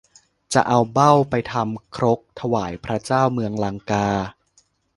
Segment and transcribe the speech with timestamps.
[0.53, 4.07] จะเอาเบ้าไปทำครกถวายพระเจ้าเมืองลังกา